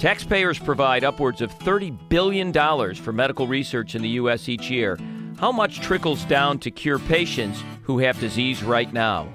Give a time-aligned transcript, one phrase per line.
[0.00, 2.54] Taxpayers provide upwards of $30 billion
[2.94, 4.48] for medical research in the U.S.
[4.48, 4.98] each year.
[5.38, 9.28] How much trickles down to cure patients who have disease right now?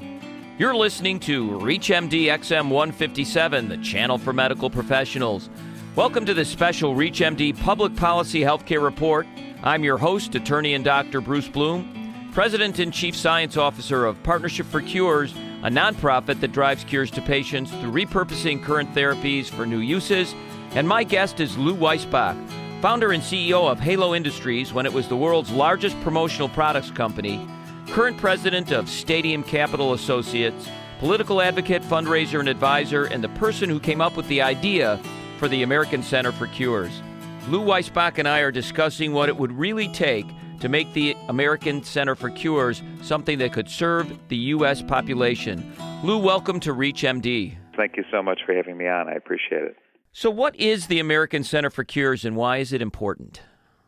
[0.58, 5.52] You're listening to ReachMD XM 157, the channel for medical professionals.
[5.96, 9.28] Welcome to this special ReachMD Public Policy Healthcare Report.
[9.62, 11.22] I'm your host, attorney and Dr.
[11.22, 16.84] Bruce Bloom, President and Chief Science Officer of Partnership for Cures, a nonprofit that drives
[16.84, 20.34] cures to patients through repurposing current therapies for new uses
[20.76, 22.36] and my guest is Lou Weisbach,
[22.82, 27.48] founder and CEO of Halo Industries when it was the world's largest promotional products company,
[27.88, 30.68] current president of Stadium Capital Associates,
[31.00, 35.00] political advocate, fundraiser, and advisor, and the person who came up with the idea
[35.38, 37.02] for the American Center for Cures.
[37.48, 40.26] Lou Weisbach and I are discussing what it would really take
[40.60, 44.82] to make the American Center for Cures something that could serve the U.S.
[44.82, 45.74] population.
[46.04, 47.56] Lou, welcome to ReachMD.
[47.78, 49.08] Thank you so much for having me on.
[49.08, 49.78] I appreciate it.
[50.18, 53.42] So, what is the American Center for Cures and why is it important?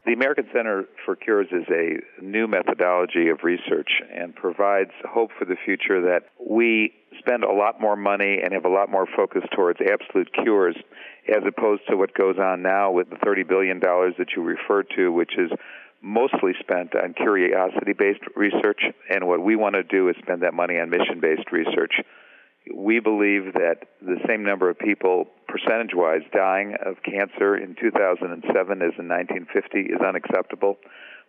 [0.06, 5.46] The American Center for Cures is a new methodology of research and provides hope for
[5.46, 9.44] the future that we spend a lot more money and have a lot more focus
[9.56, 10.76] towards absolute cures
[11.30, 15.10] as opposed to what goes on now with the $30 billion that you referred to,
[15.14, 15.50] which is
[16.02, 18.82] mostly spent on curiosity based research.
[19.10, 21.94] And what we want to do is spend that money on mission based research
[22.74, 28.82] we believe that the same number of people, percentage wise, dying of cancer in 2007
[28.82, 30.78] as in 1950 is unacceptable.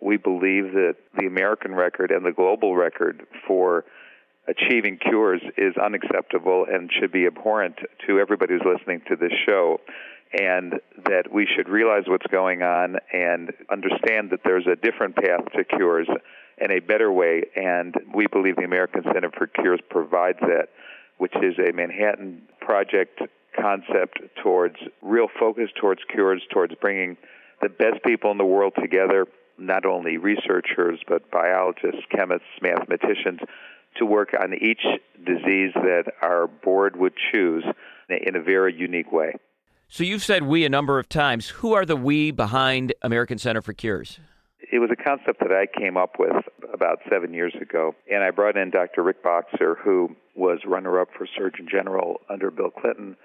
[0.00, 3.84] We believe that the American record and the global record for
[4.46, 9.80] achieving cures is unacceptable and should be abhorrent to everybody who's listening to this show.
[10.38, 10.74] And
[11.06, 15.64] that we should realize what's going on and understand that there's a different path to
[15.64, 16.06] cures
[16.58, 17.44] and a better way.
[17.56, 20.68] And we believe the American Center for Cures provides that
[21.18, 23.20] which is a Manhattan Project
[23.58, 27.16] concept towards real focus towards cures, towards bringing
[27.60, 29.26] the best people in the world together,
[29.58, 33.40] not only researchers, but biologists, chemists, mathematicians,
[33.96, 34.82] to work on each
[35.24, 37.64] disease that our board would choose
[38.08, 39.34] in a very unique way.
[39.88, 41.48] So you've said we a number of times.
[41.48, 44.20] Who are the we behind American Center for Cures?
[44.70, 46.36] It was a concept that I came up with
[46.72, 49.02] about seven years ago, and I brought in Dr.
[49.02, 53.16] Rick Boxer, who was runner up for Surgeon General under Bill Clinton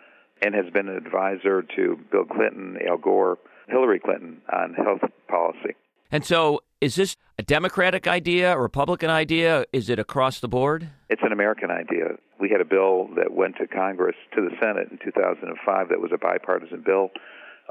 [0.42, 3.38] and has been an advisor to Bill Clinton, Al Gore,
[3.68, 5.76] Hillary Clinton on health policy.
[6.12, 9.66] And so, is this a Democratic idea, a Republican idea?
[9.74, 10.90] Is it across the board?
[11.10, 12.18] It's an American idea.
[12.40, 16.12] We had a bill that went to Congress, to the Senate in 2005, that was
[16.14, 17.12] a bipartisan bill.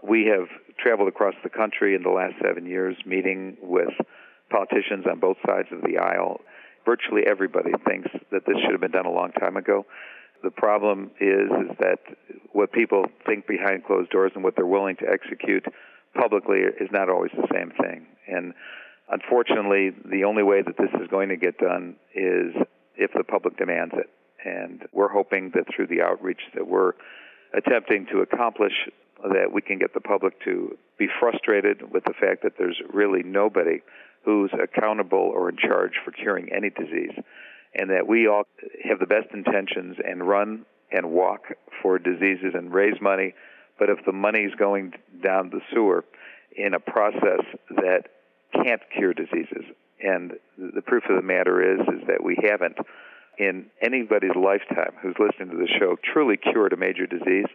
[0.03, 0.49] We have
[0.79, 3.95] traveled across the country in the last seven years meeting with
[4.51, 6.41] politicians on both sides of the aisle
[6.85, 9.87] virtually everybody thinks that this should have been done a long time ago.
[10.43, 11.99] The problem is is that
[12.53, 15.65] what people think behind closed doors and what they're willing to execute
[16.15, 18.07] publicly is not always the same thing.
[18.27, 18.53] And
[19.09, 22.55] unfortunately, the only way that this is going to get done is
[22.97, 24.11] if the public demands it.
[24.45, 26.93] And we're hoping that through the outreach that we're
[27.55, 28.73] attempting to accomplish
[29.23, 33.23] that we can get the public to be frustrated with the fact that there's really
[33.23, 33.83] nobody
[34.25, 37.17] who's accountable or in charge for curing any disease,
[37.75, 38.45] and that we all
[38.85, 41.47] have the best intentions and run and walk
[41.83, 43.35] for diseases and raise money,
[43.79, 46.05] but if the money's going down the sewer
[46.57, 47.41] in a process
[47.71, 48.05] that
[48.53, 49.65] can't cure diseases,
[50.01, 52.77] and the proof of the matter is is that we haven't
[53.39, 57.47] in anybody's lifetime who's listening to the show truly cured a major disease.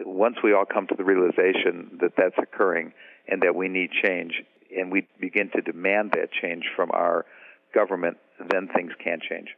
[0.00, 2.92] Once we all come to the realization that that's occurring
[3.28, 4.42] and that we need change,
[4.76, 7.24] and we begin to demand that change from our
[7.74, 8.16] government,
[8.50, 9.48] then things can change.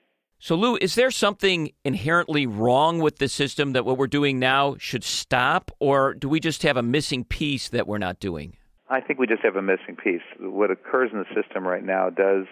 [0.41, 4.77] So, Lou, is there something inherently wrong with the system that what we're doing now
[4.79, 8.57] should stop, or do we just have a missing piece that we're not doing?
[8.89, 10.23] I think we just have a missing piece.
[10.39, 12.47] What occurs in the system right now does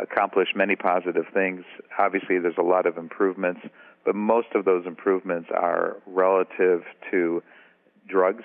[0.00, 1.64] accomplish many positive things.
[1.96, 3.60] Obviously, there's a lot of improvements,
[4.04, 7.42] but most of those improvements are relative to
[8.08, 8.44] drugs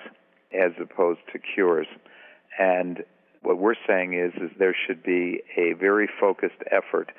[0.52, 1.86] as opposed to cures.
[2.58, 3.04] And
[3.42, 7.12] what we're saying is, is there should be a very focused effort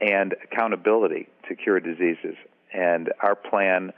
[0.00, 2.36] and accountability to cure diseases.
[2.72, 3.92] And our plan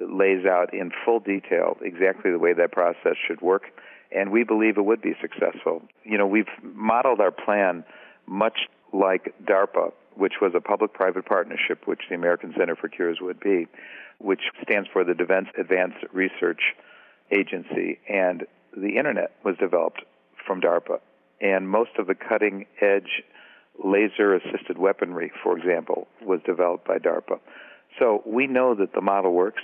[0.00, 3.64] lays out in full detail exactly the way that process should work,
[4.10, 5.82] and we believe it would be successful.
[6.04, 7.84] You know, we've modeled our plan
[8.26, 13.18] much like DARPA, which was a public private partnership, which the American Center for Cures
[13.20, 13.66] would be,
[14.18, 16.60] which stands for the Defense Advanced Research
[17.30, 17.98] Agency.
[18.08, 18.46] And
[18.76, 20.02] the internet was developed
[20.46, 21.00] from DARPA.
[21.40, 23.22] And most of the cutting edge
[23.82, 27.40] laser assisted weaponry, for example, was developed by DARPA.
[27.98, 29.62] So we know that the model works,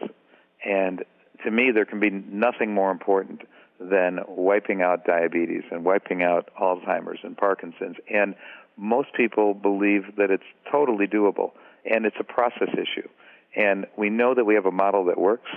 [0.65, 1.05] and
[1.45, 3.43] to me, there can be nothing more important
[3.81, 7.97] than wiping out diabetes and wiping out Alzheimer's and Parkinson's.
[8.13, 8.35] And
[8.81, 10.43] most people believe that it's
[10.73, 11.53] totally doable,
[11.85, 13.07] and it's a process issue.
[13.55, 15.51] And we know that we have a model that works.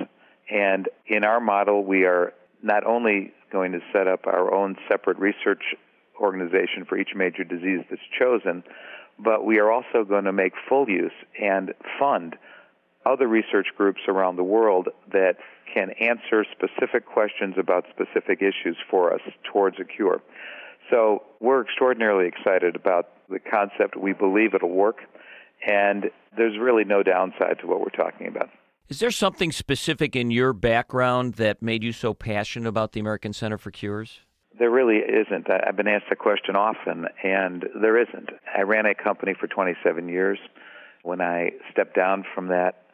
[0.51, 5.17] And in our model, we are not only going to set up our own separate
[5.19, 5.63] research
[6.19, 8.63] organization for each major disease that's chosen,
[9.17, 12.35] but we are also going to make full use and fund
[13.05, 15.37] other research groups around the world that
[15.73, 19.21] can answer specific questions about specific issues for us
[19.51, 20.21] towards a cure.
[20.89, 23.97] So we're extraordinarily excited about the concept.
[23.97, 25.01] We believe it'll work,
[25.67, 26.05] and
[26.37, 28.49] there's really no downside to what we're talking about.
[28.87, 33.33] Is there something specific in your background that made you so passionate about the American
[33.33, 34.21] Center for Cures?
[34.57, 35.47] There really isn't.
[35.49, 38.29] I've been asked the question often, and there isn't.
[38.57, 40.39] I ran a company for 27 years.
[41.01, 42.85] When I stepped down from that,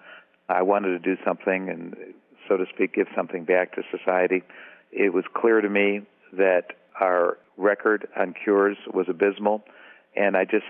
[0.48, 1.96] I wanted to do something and,
[2.48, 4.42] so to speak, give something back to society.
[4.92, 6.02] It was clear to me
[6.34, 9.64] that our record on cures was abysmal,
[10.16, 10.66] and I just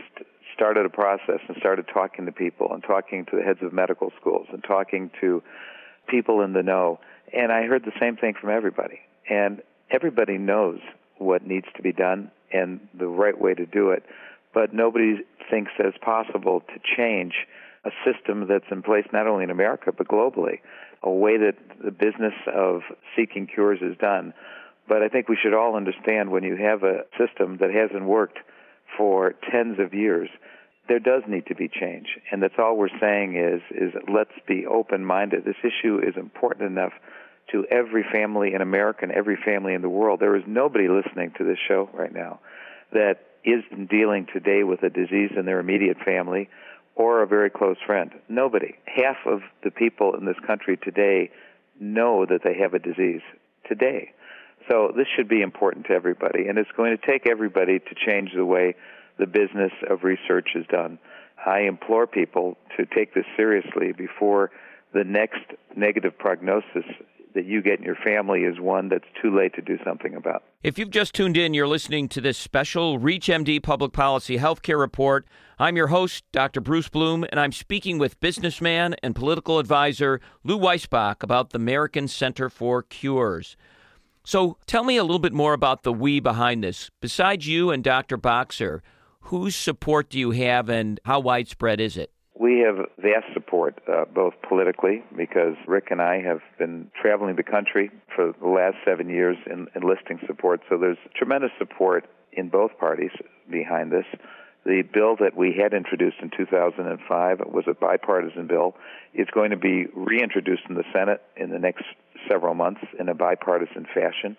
[0.53, 4.11] started a process and started talking to people and talking to the heads of medical
[4.19, 5.41] schools and talking to
[6.07, 6.99] people in the know.
[7.33, 8.99] And I heard the same thing from everybody.
[9.29, 9.61] And
[9.91, 10.79] everybody knows
[11.17, 14.03] what needs to be done and the right way to do it,
[14.53, 15.17] but nobody
[15.49, 17.33] thinks that it's possible to change
[17.85, 20.59] a system that's in place not only in America but globally,
[21.03, 22.81] a way that the business of
[23.15, 24.33] seeking cures is done.
[24.89, 28.39] But I think we should all understand when you have a system that hasn't worked
[28.97, 30.29] for tens of years,
[30.87, 32.07] there does need to be change.
[32.31, 35.45] And that's all we're saying is is let's be open minded.
[35.45, 36.93] This issue is important enough
[37.51, 40.19] to every family in America and every family in the world.
[40.19, 42.39] There is nobody listening to this show right now
[42.91, 46.49] that isn't dealing today with a disease in their immediate family
[46.95, 48.11] or a very close friend.
[48.27, 48.75] Nobody.
[48.85, 51.29] Half of the people in this country today
[51.79, 53.21] know that they have a disease
[53.67, 54.13] today.
[54.69, 58.31] So this should be important to everybody, and it's going to take everybody to change
[58.35, 58.75] the way
[59.17, 60.99] the business of research is done.
[61.45, 64.51] I implore people to take this seriously before
[64.93, 65.41] the next
[65.75, 66.83] negative prognosis
[67.35, 70.43] that you get in your family is one that's too late to do something about.
[70.63, 75.25] If you've just tuned in, you're listening to this special ReachMD Public Policy Healthcare Report.
[75.59, 76.59] I'm your host, Dr.
[76.59, 82.07] Bruce Bloom, and I'm speaking with businessman and political advisor Lou Weisbach about the American
[82.07, 83.55] Center for Cures.
[84.29, 86.91] So tell me a little bit more about the we behind this.
[87.01, 88.15] Besides you and Dr.
[88.15, 88.83] Boxer,
[89.21, 92.11] whose support do you have and how widespread is it?
[92.39, 97.43] We have vast support, uh, both politically, because Rick and I have been traveling the
[97.43, 100.61] country for the last seven years in, enlisting support.
[100.69, 103.09] So there's tremendous support in both parties
[103.49, 104.05] behind this.
[104.63, 108.75] The bill that we had introduced in 2005 was a bipartisan bill.
[109.11, 111.85] It's going to be reintroduced in the Senate in the next
[112.27, 114.37] several months in a bipartisan fashion.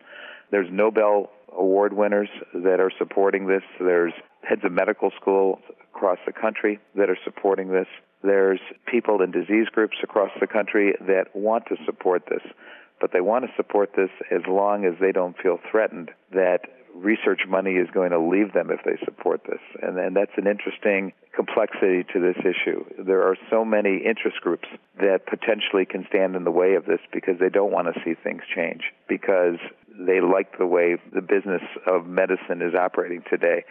[0.50, 3.62] There's Nobel Award winners that are supporting this.
[3.79, 4.12] There's
[4.43, 5.59] heads of medical schools
[5.94, 7.87] across the country that are supporting this.
[8.23, 12.43] There's people in disease groups across the country that want to support this,
[13.00, 16.61] but they want to support this as long as they don't feel threatened that
[17.00, 19.61] research money is going to leave them if they support this.
[19.82, 22.85] And, and that's an interesting complexity to this issue.
[22.99, 24.69] There are so many interest groups
[24.99, 28.14] that potentially can stand in the way of this because they don't want to see
[28.23, 29.56] things change, because
[29.99, 33.65] they like the way the business of medicine is operating today.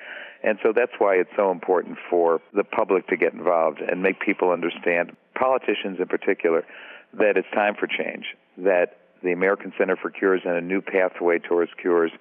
[0.44, 4.20] And so that's why it's so important for the public to get involved and make
[4.20, 6.66] people understand, politicians in particular,
[7.14, 8.26] that it's time for change,
[8.58, 12.12] that the American Center for Cures and a new pathway towards cures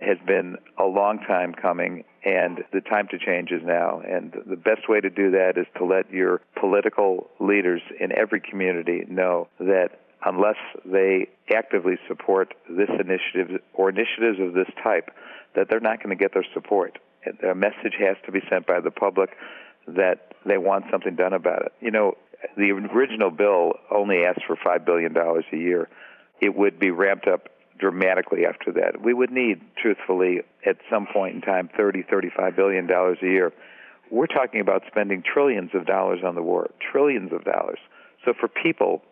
[0.00, 4.00] has been a long time coming, and the time to change is now.
[4.00, 8.40] And the best way to do that is to let your political leaders in every
[8.40, 15.10] community know that unless they actively support this initiative or initiatives of this type,
[15.54, 16.98] that they're not going to get their support.
[17.48, 19.30] A message has to be sent by the public
[19.88, 21.72] that they want something done about it.
[21.80, 22.16] You know,
[22.56, 25.88] the original bill only asked for $5 billion a year.
[26.40, 29.00] It would be ramped up dramatically after that.
[29.02, 33.52] We would need, truthfully, at some point in time, 30, 35 billion dollars a year.
[34.10, 37.78] We're talking about spending trillions of dollars on the war, trillions of dollars.
[38.24, 39.02] So for people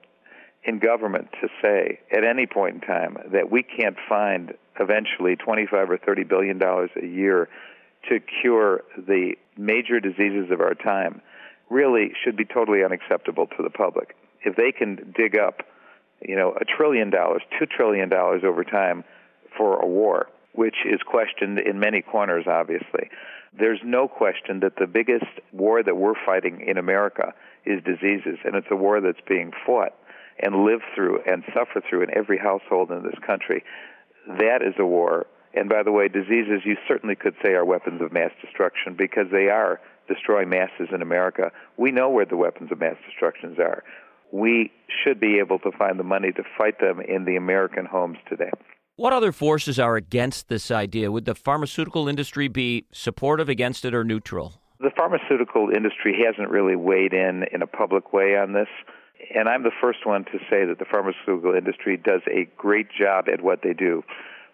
[0.64, 5.90] in government to say at any point in time that we can't find eventually 25
[5.90, 7.49] or 30 billion dollars a year
[8.08, 11.20] to cure the major diseases of our time
[11.70, 14.16] really should be totally unacceptable to the public.
[14.44, 15.62] If they can dig up
[16.20, 19.04] you know, a trillion dollars, two trillion dollars over time
[19.56, 23.11] for a war, which is questioned in many corners, obviously.
[23.58, 27.32] There's no question that the biggest war that we're fighting in America
[27.64, 29.94] is diseases, and it's a war that's being fought.
[30.38, 33.64] and lived through and suffered through in every household in this country.
[34.26, 35.26] That is a war.
[35.54, 39.28] And by the way, diseases you certainly could say are weapons of mass destruction because
[39.32, 41.50] they are destroying masses in America.
[41.76, 43.82] We know where the weapons of mass destructions are.
[44.33, 48.18] We should be able to find the money to fight them in the American homes
[48.28, 48.50] today.
[48.97, 51.12] What other forces are against this idea?
[51.12, 54.54] Would the pharmaceutical industry be supportive, against it, or neutral?
[54.80, 58.68] The pharmaceutical industry hasn't really weighed in in a public way on this.
[59.35, 63.26] And I'm the first one to say that the pharmaceutical industry does a great job
[63.33, 64.02] at what they do.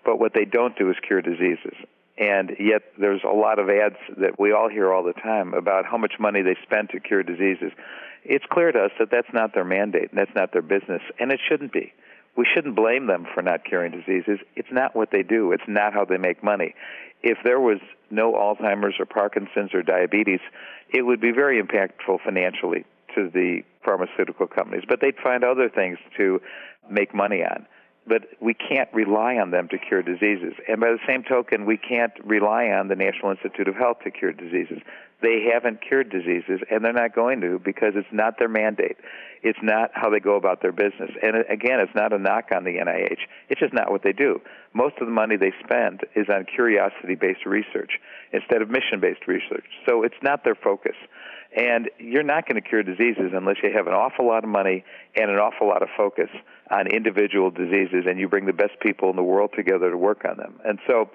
[0.04, 1.74] But what they don't do is cure diseases.
[2.22, 5.86] And yet there's a lot of ads that we all hear all the time about
[5.86, 7.72] how much money they spend to cure diseases.
[8.22, 11.32] It's clear to us that that's not their mandate and that's not their business, and
[11.32, 11.92] it shouldn't be
[12.36, 14.38] we shouldn't blame them for not curing diseases.
[14.56, 15.52] It's not what they do.
[15.52, 16.74] It's not how they make money.
[17.22, 17.78] If there was
[18.10, 20.40] no Alzheimer's or Parkinson's or diabetes,
[20.88, 25.98] it would be very impactful financially to the pharmaceutical companies, but they'd find other things
[26.16, 26.40] to
[26.90, 27.66] make money on.
[28.06, 30.54] But we can't rely on them to cure diseases.
[30.68, 34.10] And by the same token, we can't rely on the National Institute of Health to
[34.10, 34.80] cure diseases.
[35.22, 38.96] They haven't cured diseases, and they're not going to because it's not their mandate.
[39.42, 41.10] It's not how they go about their business.
[41.22, 43.18] And again, it's not a knock on the NIH.
[43.48, 44.40] It's just not what they do.
[44.74, 48.00] Most of the money they spend is on curiosity based research
[48.32, 49.66] instead of mission based research.
[49.86, 50.96] So it's not their focus.
[51.56, 54.84] And you're not going to cure diseases unless you have an awful lot of money
[55.14, 56.30] and an awful lot of focus
[56.70, 60.24] on individual diseases and you bring the best people in the world together to work
[60.28, 60.58] on them.
[60.64, 61.10] And so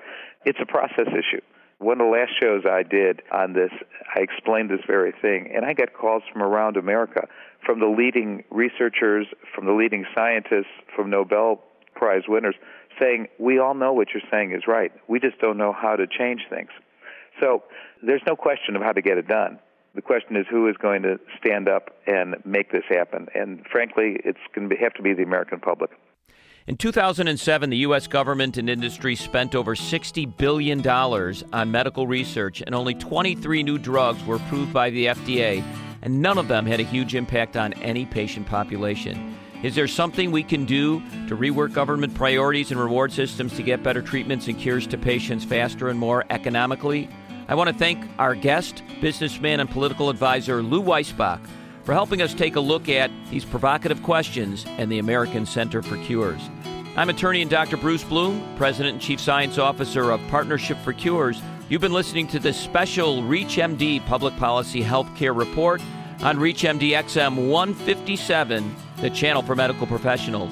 [0.46, 1.42] it's a process issue.
[1.80, 3.72] One of the last shows I did on this,
[4.16, 7.28] I explained this very thing, and I got calls from around America,
[7.64, 11.62] from the leading researchers, from the leading scientists, from Nobel
[11.94, 12.56] Prize winners,
[13.00, 14.92] saying, We all know what you're saying is right.
[15.08, 16.70] We just don't know how to change things.
[17.40, 17.64] So
[18.02, 19.60] there's no question of how to get it done.
[19.98, 23.26] The question is who is going to stand up and make this happen.
[23.34, 25.90] And frankly, it's going to have to be the American public.
[26.68, 28.06] In 2007, the U.S.
[28.06, 34.24] government and industry spent over $60 billion on medical research, and only 23 new drugs
[34.24, 35.64] were approved by the FDA,
[36.04, 39.36] and none of them had a huge impact on any patient population.
[39.64, 43.82] Is there something we can do to rework government priorities and reward systems to get
[43.82, 47.10] better treatments and cures to patients faster and more economically?
[47.50, 51.40] I want to thank our guest, businessman and political advisor Lou Weisbach,
[51.84, 55.96] for helping us take a look at these provocative questions and the American Center for
[56.04, 56.42] Cures.
[56.98, 57.78] I'm attorney and Dr.
[57.78, 61.42] Bruce Bloom, President and Chief Science Officer of Partnership for Cures.
[61.70, 65.82] You've been listening to this special ReachMD Public Policy Healthcare Report
[66.24, 70.52] on ReachMD XM 157, the channel for medical professionals.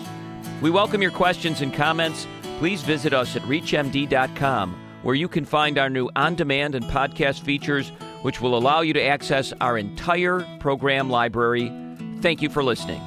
[0.61, 2.25] We welcome your questions and comments.
[2.59, 7.41] Please visit us at ReachMD.com, where you can find our new on demand and podcast
[7.41, 7.91] features
[8.23, 11.71] which will allow you to access our entire program library.
[12.21, 13.01] Thank you for listening.